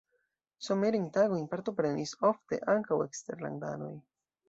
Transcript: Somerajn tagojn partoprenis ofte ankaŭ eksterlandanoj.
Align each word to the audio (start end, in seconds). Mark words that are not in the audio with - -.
Somerajn 0.67 1.05
tagojn 1.19 1.45
partoprenis 1.53 2.17
ofte 2.33 2.63
ankaŭ 2.77 3.01
eksterlandanoj. 3.09 3.97